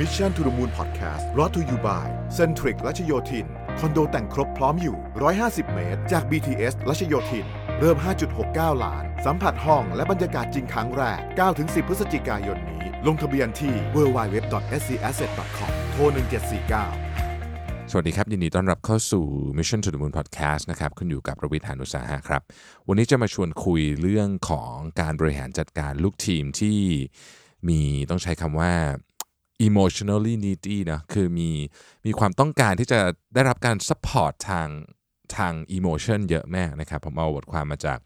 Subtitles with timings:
[0.00, 2.06] Mission to the Moon Podcast รอ t to you by
[2.38, 3.46] Centric รัชโยธิน
[3.78, 4.96] คอนโดแต่งครบพร้อมอยู่
[5.36, 7.46] 150 เมตร จาก BTS รัชโยธิน
[7.80, 7.96] เริ่ม
[8.40, 11.20] 5.69 ล้าน สัมผัสห้องและบรรยากาศจริงครั้งแรก
[11.54, 16.02] 9-10 พฤศจิกายนนี้ ลงทะเบียนที่ www.scasset.com โทร
[17.20, 19.24] 1749สวัสดีครับ ยินดีต้อนรับเข้าสู่
[19.58, 22.42] Mission to the Moon Podcast นะครับคุณอยู่กับประวิทยานุสาหะครับ
[22.88, 26.78] วันนี้จะมาชวนคุยเรื่องของการบริหารจัดการลูกทีมที่
[27.68, 27.80] มี
[28.10, 28.72] ต้องใช้คำว่า
[29.68, 31.50] emotionally needy นะคือมี
[32.06, 33.00] มีความต้องการที่จะ
[33.34, 34.68] ได้รับการ support ทาง
[35.36, 37.98] ทาง emotion เยอะแมากนะครับ ผมเอาบทความมาจาก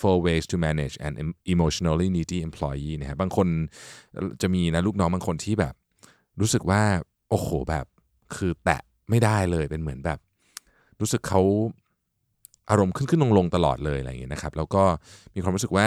[0.00, 1.14] four ways to manage an
[1.52, 3.48] emotionally needy employee นะครับบางคน
[4.42, 5.74] จะมีนะลูกน้องบางคนที่แบบ
[6.40, 6.82] รู้สึกว่า
[7.30, 7.86] โอ้โหแบบ
[8.36, 10.18] คือแตะไม่ได้เลยเป็นเหมือนแบบ
[11.00, 11.40] รู้สึกเขา
[12.70, 14.82] อารมณ์ขึ้นขึ้นลงลงตลอดเลยอะไรอย่างเงี้ยนะครับ แล้วก็
[15.34, 15.86] มีความรู้สึกว่า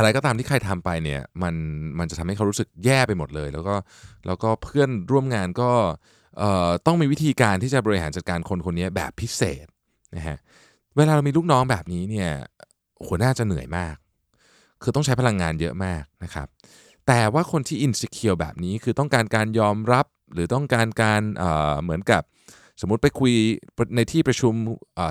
[0.00, 1.54] อะไรก็ตามที่ใครทำไปเนี่ยมัน
[1.98, 3.74] มันจะทำให้เขารู้สึกแย่ไปหมดเลย แล้วก็
[4.26, 5.70] แล้วก็เพื่อนร่วมงานก็
[6.38, 9.66] เอ่อต้องมีวิธีการที่จะบริหารจัดการคนคนนี้แบบพิเศษ
[10.16, 10.38] นะฮะ
[10.96, 12.30] เวลาเรามีลูกน้องแบบนี้เนี่ย
[13.06, 13.96] หัวหน้าจะเหนื่อยมาก
[14.82, 16.46] คือต้องใช้พลังงานเยอะมากนะครับ
[17.06, 22.22] แต่ว่าคนที่อินสิเคียวแบบนี้คือต้องการการยอมรับหรือต้องการการเอ่อเหมือนกับ
[22.80, 23.32] สมมติไปคุย
[23.96, 24.54] ในที่ประชุม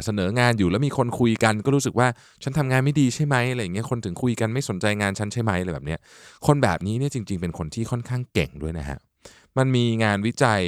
[0.05, 2.07] เสนองานอยู่แล้วมีคนคุยกัน ก็รู้สึกว่า
[2.43, 5.99] ฉันทำงานไม่ดีใช่ไหมอะไรอย่างเงี้ยคนถึงคุยกันไม่สนใจงานฉันใช่ไหมอะไรแบบเนี้ย
[6.47, 8.99] คนแบบนี้เนี่ยจริง ๆ เป็นคนที่ค่อนข้างเก่งด้วยนะฮะ
[9.57, 10.63] มันมีงานวิจัย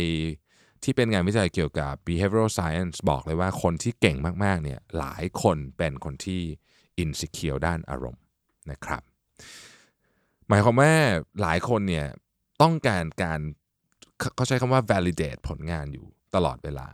[0.83, 6.41] ที่เป็นงานวิจัยเกี่ยวกับ behavioral science บอกเลยว่าคนที่เก่งมากๆเนี่ยหลายคนเป็นคนที่
[7.03, 8.21] insecure ด้านอารมณ์
[8.71, 9.01] นะครับ
[10.49, 10.93] หมายความว่า
[11.41, 12.05] หลายคนเนี่ย
[12.61, 13.39] ต้องการการ
[14.35, 16.05] เขาใช้คำว่า validate ผลงานอยู่
[16.35, 16.87] ตลอดเวลา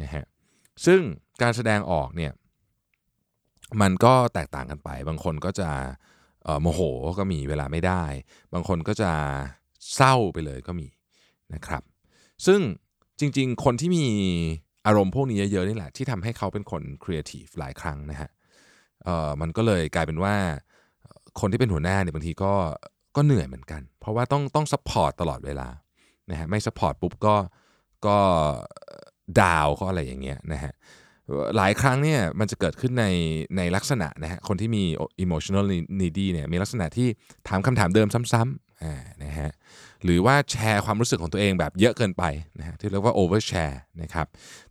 [0.00, 0.24] นะฮะ
[0.86, 1.00] ซึ่ง
[1.42, 2.32] การแสดงออกเนี่ย
[3.80, 5.70] มันก็แตกต่างกันไป บางคนก็จะ
[6.60, 6.80] โมโห
[7.18, 8.04] ก็มีเวลาไม่ได้
[8.54, 9.10] บางคนก็จะ
[9.94, 10.88] เศร้าไปเลยก็มี
[11.54, 11.82] นะครับ
[12.46, 12.60] ซึ่ง
[13.20, 14.06] จริง ๆ คนที่มี
[14.86, 18.30] อารมณ์พวกนี้เยอะๆนี่แหละ ที่ทำให้เขาเป็นคนครีเอทีฟหลายครั้งนะฮะ
[19.40, 20.34] มันก็เลยกลายเป็นว่า
[21.40, 22.52] คนที่เป็นหัวหน้าเนี่ยบางทีก็
[23.16, 25.68] ก็เหนื่อยเหมือนกัน เพราะว่าต้องต้อง support ตลอดเวลา
[26.30, 27.34] นะฮะไม่ support ปุ๊บก็
[28.06, 28.18] ก็
[29.40, 30.72] down ก็อะไรอย่างเงี้ยนะฮะ
[31.56, 33.06] หลายครั้งเนี่ยมันจะเกิดขึ้นใน
[33.56, 34.84] ในลักษณะนะฮะคนที่มี
[35.24, 35.64] emotional
[36.00, 37.08] needy เนี่ยมีลักษณะที่
[37.48, 39.50] ถามคำถามเดิมซ้ำๆนะฮะ
[40.04, 42.24] หรือว่าแชร์ความรู้สึกของตัวเองแบบเยอะเกินไป
[42.58, 44.26] นะฮะที่เรียกว่า overshare นะครับ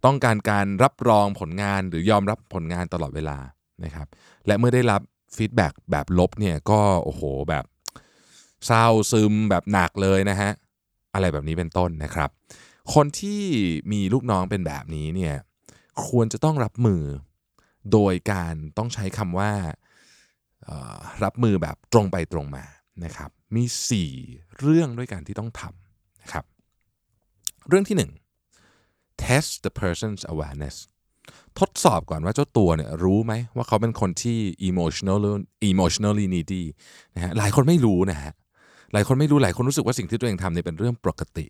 [0.05, 3.37] ต้องการการรับรองผลงานหรือยอมรับผลงานตลอดเวลา
[3.83, 4.07] นะครับ
[4.47, 5.01] และเมื่อได้รับ
[5.35, 7.65] ฟีดแบ็กแบบลบเนี่ยก็โอ้โหแบบ
[8.67, 10.51] เศร้าซึมแบบหนักเลยนะฮะ
[11.13, 12.29] อะไรแบบนี้เป็นต้นนะครับ
[12.93, 13.41] คนที่
[13.91, 15.35] มีลูกน้องเป็นแบบนี้เนี่ย
[16.07, 17.03] ควรจะต้องรับมือ
[17.91, 19.51] โดยการต้องใช้คำว่า
[21.23, 22.65] รับมือแบบตรงไปตรงมา
[23.05, 23.63] นะครับ มี
[24.11, 26.45] 4 เรื่องด้วยกันที่ต้องทำนะครับ
[27.67, 28.09] เรื่องที่
[28.59, 30.75] 1 test the person's awareness
[31.59, 34.37] ทดสอบก่อนว่าเจ้าตัวเนี่ยรู้ไหมว่าเขาเป็นคนที่
[34.69, 35.17] emotional
[35.69, 36.63] emotionally needy
[37.15, 38.33] นะฮะหลายคนไม่รู้นะฮะ
[38.93, 41.45] หลายคนไม่รู้หลายคนรู้สึกว่าสิ่งที่ตัวเองทำเนี่ยเป็นเรื่องปกติ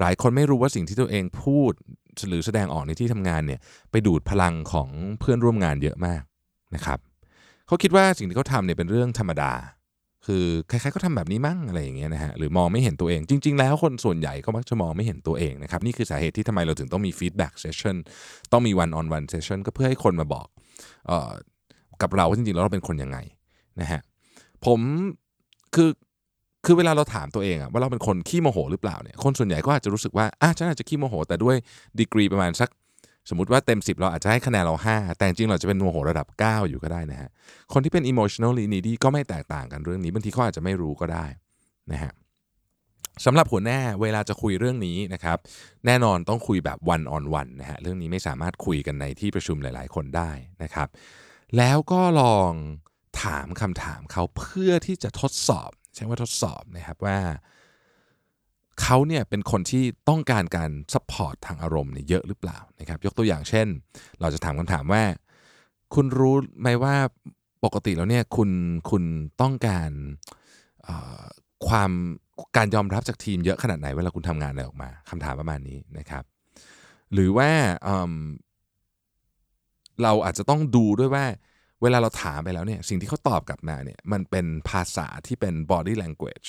[0.00, 1.72] หลายคนไม่รู้ว่าสิ่งที่ตัวเองพูด
[2.28, 3.60] หรือแสดงออกในที่ทำงานเนี่ย
[3.90, 4.88] ไปดูดพลังของ
[5.20, 6.22] เพื่อนร่วมงานเยอะมาก
[6.74, 6.98] นะครับ
[7.66, 9.52] เขาคิดว่าสิ่งที่เขาทำเนี่ยเป็นเรื่องธรรมดา
[10.26, 17.96] คือใครๆก็ทำแบบนี้มั่งอะไรอย่างเงี้ยนะฮะหรือมองไม่เห็นตัวเอง จริง ๆ แล้วคนส่วนใหญ่ก็มักจะมองไม่เห็นตัวเองนะครับนี่คือสาเหตุที่ทำไมเราถึงต้องมี feedback session
[18.52, 20.46] ต้องมี one on one session ก็เพื่อให้คนมาบอก
[21.10, 21.30] ออ
[22.02, 23.18] กับเราว่าจริงๆแล้วเราเป็นคนยังไง
[23.80, 24.00] นะฮะ
[24.66, 24.80] ผม
[25.74, 25.88] คือ
[26.64, 31.56] คือเวลาเราถามตัวเองอะว่าเราเป็นคนขี้โมโหหรือเปล่าเนี่ยคนส่วนใหญ่ก็อาจจะรู้สึกว่าอะฉันอาจจะขี้โมโห แต่ด้วย
[32.00, 32.68] ดีกรีประมาณสัก
[33.30, 37.30] สมมติว่าเต็ม 10 เราอาจจะให้คะแนนเรา 5 แต่จริงเราจะเป็นโมโหระดับ 9 อยู่ก็ได้นะฮะ
[37.72, 41.26] คนที่เป็น emotionally needy ก็ไม่แตกต่างกันเรื่องนี้บางทีเขาอาจจะไม่รู้ก็ได้
[41.92, 42.12] นะฮะ
[43.24, 45.38] สำหรับหัวหน้าเวลาจะคุยเรื่องนี้นะครับ
[45.86, 50.30] แน่นอนต้องคุยแบบ one on one นะฮะเรื่องนี้ไม่สามารถคุยกันในที่ประชุมหลาย ๆ คนได้
[50.62, 50.88] นะครับ
[51.56, 52.52] แล้วก็ลอง
[53.22, 57.18] ถามคำถามเขาเพื่อที่จะทดสอบ ใช้ว่าทดสอบนะครับว่า
[58.82, 63.66] เขาเนี่ยเป็นคนที่ต้องการการ support ทางอารมณ์เนี่ยเยอะหรือเปล่านะครับ ยกตัวอย่างเช่น
[64.20, 65.02] เราจะถามคำถามว่า
[65.94, 66.94] คุณรู้ไหมว่า
[67.64, 68.50] ปกติแล้วเนี่ยคุณ
[68.90, 69.02] คุณ
[69.40, 69.90] ต้องการ
[71.68, 71.90] ความ
[72.56, 76.24] การยอมรับจากทีมเยอะขนาดไหนเวลาคุณทำงานอะไรออกมาคำถามประมาณนี้นะครับ
[77.12, 77.50] หรือว่า
[80.02, 81.24] เราอาจจะต้องดูด้วยว่า
[81.82, 86.48] เวลาเราถามไปแล้วเนี่ยสิ่งที่เขาตอบกลับมาเนี่ยมันเป็นภาษาที่เป็น body language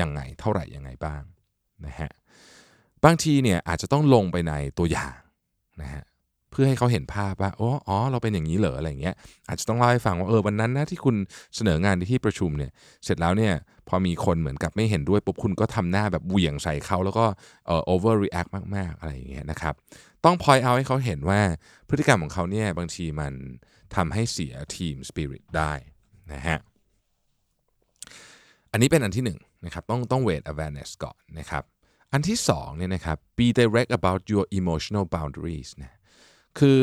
[0.00, 1.22] ยังไงเท่าไหร่ยังไงบ้าง
[1.86, 2.10] นะฮะ
[3.04, 5.16] บางทีเนี่ยอาจจะต้องลงไปในตัวอย่าง
[5.82, 6.04] นะฮะ
[6.56, 9.14] พพื่อให้เขาเห็นภาพว่าอ๋อออเราเป็นอย่างนี้เหรออะไรเงี้ย
[9.48, 11.16] อาจจะต้องเล่าให้ฟังว่าเออวันนั้นนะที่คุณ
[11.56, 12.70] เสนองานในที่ประชุมเนี่ย
[13.04, 13.54] เสร็จแล้วเนี่ย
[13.88, 17.24] พอมีคนเหมือนกับไม่เห็นด้วยปุ๊บคุณก็ทำหน้าแบบเหวี่ยงใส่เขาแล้วก็
[17.66, 19.74] เอ่อ overreact มาก ๆ อะไรอย่างเงี้ยนะครับ
[20.24, 21.40] ต้อง point out ให้เขาเห็นว่า
[21.88, 23.32] พฤติกรรมของเขาเนี่ยบางทีมัน
[23.96, 25.72] ทำให้เสียทีมสปิริตได้
[26.32, 26.58] นะฮะ
[28.72, 31.62] อันนี้เป็นอันที่หนึ่งนะครับต้องต้อง weight awareness ก่อนนะครับ
[32.12, 35.92] อันที่สองเนี่ยนะครับ be direct about your emotional boundaries นะ
[36.58, 36.82] คือ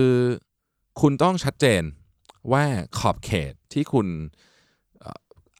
[1.02, 1.84] คุณต้องชัดเจน
[2.52, 2.64] ว่า
[3.00, 4.08] ขอบเขตที่คุณ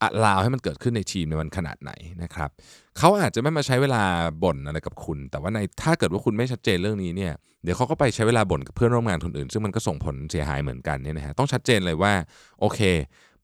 [0.01, 1.92] อลาวให้มันเกิดขึ้นในทีมในมันขนาดไหน
[2.24, 2.50] นะครับ
[2.98, 4.04] เขาอาจจะไม่มาใช้เวลา
[4.44, 7.33] บ่นอะไรกับคุณ แต่ว่าในถ้าเกิดว่าคุณไม่ชัดเจนเรื่องนี้เนี่ย
[7.63, 12.13] เดี๋ยวเขาก็ไปใช้เวลาบ่นกับเพื่อนร่วมงานคนอื่น ซึ่งมันก็ส่งผลเสียหายเหมือนกันเนี่ยนะฮะต้องชัดเจนเลยว่า
[12.60, 12.80] โอเค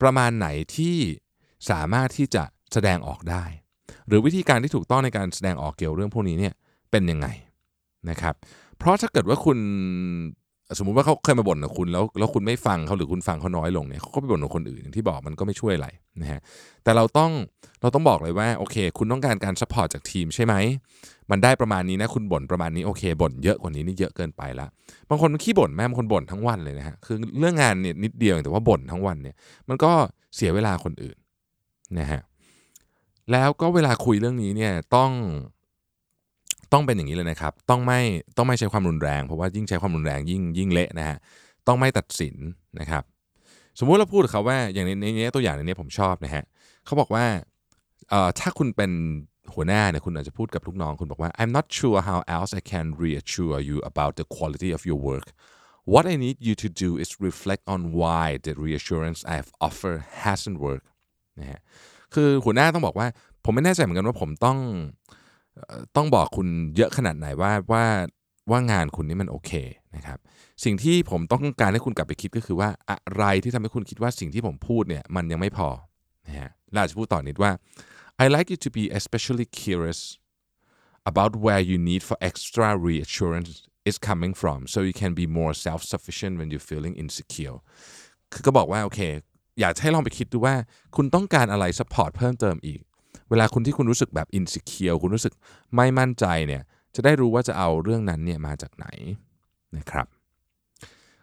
[0.01, 0.95] ประมาณไหนที่
[1.69, 2.43] สามารถที่จะ
[2.73, 3.43] แสดงออกได้
[4.07, 6.53] หรือวิธีการที่ถูกต้องในการแสดงออกเกี่ยวเรื่องพวกนี้เนี่ย
[6.91, 7.27] เป็นยังไง
[8.09, 8.35] นะครับ
[8.77, 9.57] เพราะถ้าเกิดว่าคุณ
[10.77, 15.87] สมมุติว่าเขาเคยมาบ่นกับคุณแล้วแล้วคุณไม่ฟังเขาหรือคุณฟังเขาน้อยลงเนี่ยเขาก็ไปบ่นกับคนอื่นอย่างที่บอกมันก็ไม่ช่วยอะไร
[16.21, 16.39] นะฮะ
[16.83, 17.31] แต่เราต้อง
[17.81, 20.53] เราต้องบอกเลยว่าโอเค คุณต้องการการ support จากทีมใช่ไหม
[21.31, 24.67] มันได้ประมาณนี้นะคุณบ่นประมาณนี้โอเคบ่นเยอะกว่านี้นี่เยอะเกินไปละ
[25.09, 29.35] บางคนขี้บ่นแหมบางคนบ่นทั้งวันเลยนะฮะคือเรื่องงานเนี่ยนิดเดียวแต่ว่าบ่นทั้งวันเนี่ย
[29.69, 29.91] มันก็
[30.35, 31.17] เสียเวลาคนอื่น
[31.99, 32.21] นะฮะ
[33.31, 35.11] แล้วก็เวลาคุยเรื่องนี้เนี่ยต้อง
[36.73, 38.01] ต้องเป็นอย่างนี้เลยนะครับ ต้องไม่
[38.37, 41.17] ต้องไม่ใช้ความรุนแรง เพราะว่ายิ่งใช้ความรุนแรงยิ่งยิ่งเละนะฮะ
[41.67, 42.35] ต้องไม่ตัดสิน
[42.79, 43.03] นะครับ
[43.79, 46.43] สมมุติเราพูดกับเขาว่าอย่างในนี้ตัวอย่างในนี้ผมชอบนะฮะ
[46.85, 47.25] เขาบอกว่า
[48.09, 48.91] เอ่อถ้าคุณเป็น
[49.53, 55.27] หัวหน้าเนี่ยคุณอาจจะพูดกับลูกน้องคุณบอกว่า I'm not sure how else I can reassure you about the quality of your work
[55.93, 60.57] what I need you to do is reflect on why the reassurance I've offered hasn't
[60.65, 60.87] worked
[61.39, 61.59] นะฮะ
[62.13, 63.07] คือหัวหน้าต้องบอกว่า
[63.43, 64.57] ผมไม่แน่ใจเหมือนกันว่าผมต้อง
[65.95, 67.85] ต้องบอกคุณเยอะขนาดไหนว่าว่า
[68.51, 69.51] ว่างานคุณนี่มันโอเค
[69.95, 70.19] นะครับ
[70.63, 75.69] สิ่งที่ผมต้องการให้คุณกลับไปคิดก็คือว่าอะไรที่ทำให้คุณคิดว่าสิ่งที่ผมพูดเนี่ยมันยังไม่พอ
[76.27, 77.51] นะฮะเราจะพูดต่อนิดว่า
[78.23, 79.99] I like you to be especially curious
[81.11, 83.49] about where you need for extra reassurance
[83.89, 87.57] is coming from so you can be more self-sufficient when you're feeling insecure
[88.33, 88.99] คือก็บอกว่าโอเค
[89.59, 90.55] อยากให้ลองไปคิดดูว่า
[90.95, 92.79] คุณต้องการอะไร support เพิ่มเติมอีก
[93.29, 95.33] เวลาคุณที่คุณรู้สึกแบบอินสิเคียวคุณรู้สึก
[95.75, 96.61] ไม่มั่นใจเนี่ย
[96.95, 98.87] จะได้รู้ว่าจะเอาเรื่องนั้นเนี่ยมาจากไหน
[99.77, 100.07] นะครับ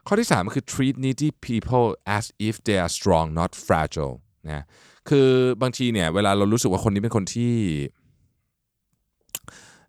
[0.07, 4.15] ข้อที่ 3 คือ treat needy people as if they are strong not fragile
[4.51, 4.65] นะ
[5.09, 5.29] คือ
[5.63, 7.55] บางทีเนี่ยเวลาเรารู้สึกว่าคนนี้เป็นคนที่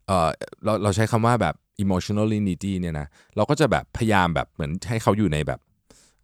[0.05, 0.29] เออ
[0.63, 5.59] เราเราใช้คำว่าแบบ emotionally needy เนี่ยนะเราก็จะแบบพยายามแบบเหมือนให้เขาอยู่ในแบบ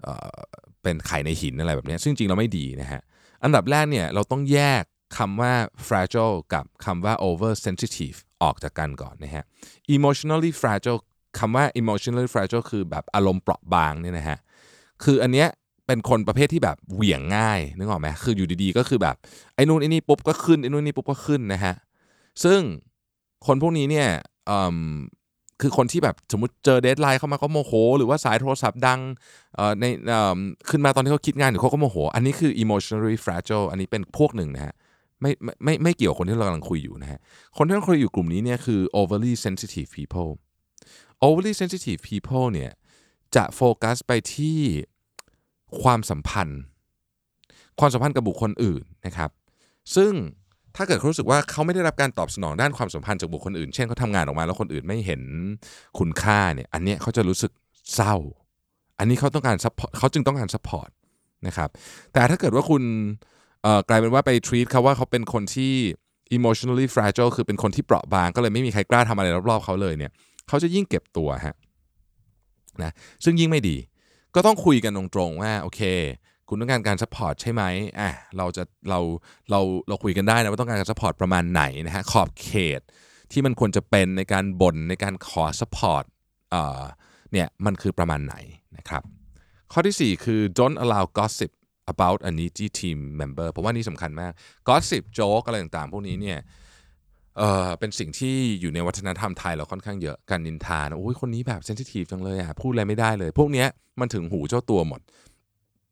[0.04, 0.38] เออ
[0.82, 3.02] เป็นไข่ในหินอะไรแบบนี้ซึ่งจริงเราไม่ดีนะฮะ
[3.44, 4.84] อันดับแรกเนี่ยเราต้องแยก
[5.18, 5.54] คำว่า
[5.88, 9.46] fragile กับคำว่า over sensitive ออกจากกันก่อนนะฮะ
[9.96, 11.00] emotionally fragile
[11.40, 14.38] คำว่า emotionally fragile คือแบบอารมณ์เปราะบางเนี่ยนะฮะ
[15.04, 15.48] คืออันเนี้ย
[15.88, 19.16] เป็นคนประเภทที่แบบเหวี่ยงง่ายนึกออกไหมคืออยู่ดีๆ ก็คือแบบ
[19.56, 21.74] ไอ้นู่นไอ้นี่ปุ๊บก็ขึ้นไอ้นู่นนี่ปุ๊บก็ขึ้นนะฮะ
[22.44, 22.60] ซึ่ง
[23.46, 24.08] คนพวกนี้เนี่ย
[25.62, 29.00] คือคนที่แบบสมมติเจอ deadline เข้ามาก็โมโห หรือว่าสายโทรศัพท์ดัง
[29.80, 29.86] ใน
[30.70, 34.74] ขึ้นมาตอนที่เขาคิดงานหรือเขาก็โมโห อันนี้คือ emotionally fragile อันนี้เป็นพวกหนึ่งนะฮะ
[35.24, 35.32] ไม่
[35.64, 37.20] ไม่ไม่เกี่ยวคนที่เรากำลังคุยอยู่นะฮะ
[37.58, 40.32] คนที่เราคุยอยู่กลุ่มนี้เนี่ยคือ overly sensitive people
[41.26, 42.72] overly sensitive people เนี่ย
[43.36, 44.60] จะโฟกัสไปที่
[45.82, 46.62] ความสัมพันธ์
[47.80, 49.30] ความสัมพันธ์กับบุคคลอื่นนะครับ
[49.96, 50.14] ซึ่ง
[50.76, 55.22] ถ้าเกิดเขารู้สึกว่าเขาไม่ได้รับการตอบสนองด้านความสัมพันธ์จากบุคคลอื่น เช่นเขาทำงานออกมาแล้วคนอื่นไม่เห็น
[56.00, 57.52] คุณค่าเนี่ย อันนี้เขาจะรู้สึก
[57.94, 58.16] เศร้า
[59.00, 60.90] อันนี้เขาต้องการ support เขาจึงต้องการ support
[61.48, 61.70] นะครับ
[62.14, 62.84] แต่ถ้าเกิดว่าคุณ
[63.90, 65.74] กลายเป็นว่าไป treat เขาว่าเขาเป็นคนที่
[66.38, 70.12] emotionally fragile คือเป็นคนที่เปราะบาง ก็เลยไม่มีใครกล้าทำอะไรรอบๆเขาเลยเนี่ย
[70.48, 71.56] เขาจะยิ่งเก็บตัวฮะ
[72.84, 72.92] นะ
[73.24, 73.78] ซึ่งยิ่งไม่ดี
[74.36, 75.82] ก็ต้องคุยกันตรงๆว่าโอเค
[76.50, 77.64] คุณต้องการการ support ใช่ไหม
[78.00, 79.00] อะเราจะเรา
[79.52, 82.82] เราเราคุยกันได้นะว่าต้องการการ support ประมาณไหนนะฮะขอบเขต
[83.32, 86.04] ที่มันควรจะเป็นในการบ่นในการขอ support
[86.52, 86.82] เอ่อ
[87.32, 88.36] เนี่ยมันคือประมาณไหน
[88.78, 89.04] นะครับ
[89.72, 91.52] ข้อที่ 4 คือ don't allow gossip
[91.92, 94.32] about a needy team member ผมว่านี่สำคัญมาก
[94.68, 96.40] gossip joke อะไรต่างๆ พวกนี้เนี่ย
[97.38, 103.66] เออเป็นสิ่งที่อยู่ในวัฒนธรรมไทยเราค่อนข้างเยอะการนินทานะโอ้ยคนนี้แบบเซนซิทีฟจังเลยอะพูดอะไรไม่ได้เลย พวกนี้
[104.00, 105.02] มันถึงหูเจ้าตัวหมด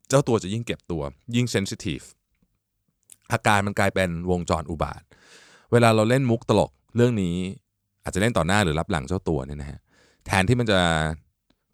[0.10, 1.02] เจ้าตัวจะยิ่งเก็บตัว
[1.36, 2.02] ยิ่งเซนซิทีฟ
[3.32, 5.02] อาการมันกลายเป็นวงจรอุบาท
[5.72, 7.36] เวลาเราเล่นมุกตลกเรื่องนี้
[8.04, 9.80] อาจจะเล่นต่อหน้าหรือรับหลังเจ้าตัวเนี่ยนะฮะ
[10.26, 10.80] แทนที่มันจะ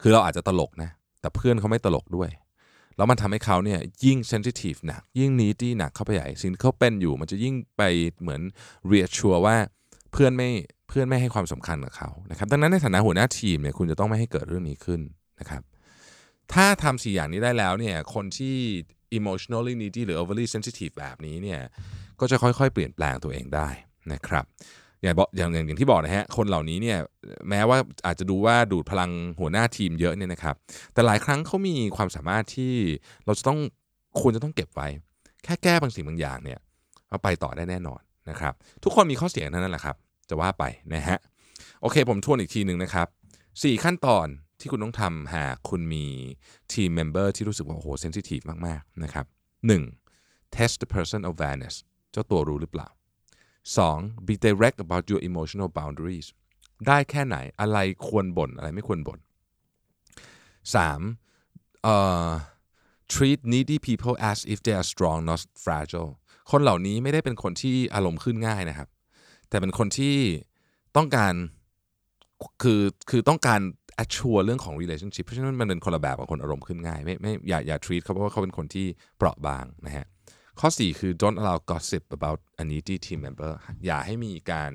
[0.02, 2.28] คือเราอาจจะตลกนะแต่เพื่อนเขาไม่ตลกด้วย
[2.98, 7.82] แล้วมันทำให้เขาเนี่ยยิ่งเซนซิทีฟหนัก ยิ่งนีดี้หนักเข้าไปใหญ่สิ่งที่เขาเป็นอยู่ มันจะยิ่งไป
[8.20, 8.40] เหมือน
[8.86, 9.56] เรียชัวว่า
[10.12, 10.50] เพื่อนไม่
[10.88, 15.00] เพื่อนไม่ให้ความสำคัญกับเขานะครับดังนั้นในฐานะหัวหน้าทีมเนี่ยคุณจะต้องไม่ให้เกิดเรื่องนี้ขึ้น
[15.40, 15.62] นะครับ
[16.52, 18.56] ถ้าทำสี่อย่างนี้ได้แล้วเนี่ยคนที่
[19.18, 21.60] emotionally needy หรือ overly sensitive แบบนี้เนี่ย
[22.20, 23.68] ก็จะค่อยๆ เปลี่ยนแปลงตัวเองได้
[24.12, 24.44] นะครับ
[25.02, 26.98] อย่างบอกอย่างอย่างที่บอกนะฮะคนเหล่านี้เนี่ย
[27.48, 30.54] แม้ว่าอาจจะดูว่าดูดพลังหัวหน้าทีมเยอะเนี่ยนะครับ
[30.92, 32.74] แต่หลายครั้งเขามีความสามารถที่
[33.24, 33.58] เราจะต้อง
[34.20, 34.88] ควรจะต้องเก็บไว้
[35.44, 36.58] แค่แก้บางสิ่งบางอย่างเนี่ย
[37.08, 38.00] เอาไปต่อได้แน่นอน
[38.30, 39.96] นะครับ ทุกคนมีข้อเสียนั่นแหละครับ
[40.30, 40.64] จะว่าไป
[40.94, 41.18] นะฮะ
[41.82, 43.06] โอเคผมทวนอีกทีหนึ่งนะครับ
[43.46, 44.26] 4 ขั้นตอน
[44.60, 46.04] ที่คุณต้องทำหากคุณมี
[46.72, 49.26] team member ที่รู้สึกว่าโอ้โห sensitive มาก ๆ นะครับ
[49.90, 50.56] 1.
[50.56, 51.74] test the person awareness
[52.12, 52.88] เจ้าตัวรู้หรือเปล่า
[53.76, 54.26] 2.
[54.28, 56.26] be direct about your emotional boundaries
[56.86, 59.18] ได้แค่ไหนอะไรควรบน่นอะไรไม่ควรบน่น
[60.76, 61.82] 3.
[61.82, 61.96] เอ่
[62.26, 62.30] อ
[63.12, 66.10] treat needy people as if they are strong not fragile
[66.50, 68.88] คนเหล่านี้ไม่ได้เป็นคนที่อารมณ์ขึ้นง่ายนะครับ
[69.48, 70.16] แต่เป็นคนที่
[70.96, 71.34] ต้องการ
[72.62, 73.60] คือคือต้องการ
[74.02, 80.06] assure เรื่องของ relationship เพราะฉะนั้นมันเป็นคนละแบบกับคนอารมณ์ขึ้นง่าย ไม่ไม่อย่าอย่า treat เขาเพราะว่าเขาเป็นคนที่เปราะบางนะฮะ
[80.60, 83.52] ข้อ 4 คือ don't allow gossip about a needy team member
[83.86, 84.72] อย่าให้มีการ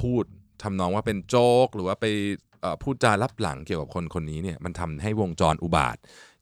[0.00, 0.24] พูด
[0.62, 2.06] ทำนองว่าเป็นโจ๊ก หรือว่าไป
[2.82, 5.96] พูดจารับหลังเกี่ยวกับคนคนนี้เนี่ยมันทำให้วงจรอุบาท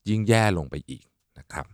[0.08, 1.04] ยิ่งแย่ลงไปอีก
[1.38, 1.66] นะครับ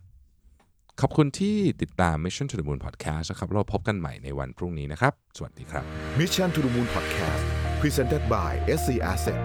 [1.01, 5.85] ขอบคุณที่ติดตาม Mission to the Moon Podcast นะครับ เราพบกันใหม่ในวันพรุ่งนี้นะครับ สวัสดีครับ
[6.19, 7.45] Mission to the Moon Podcast
[7.81, 9.41] Presented by SC Asset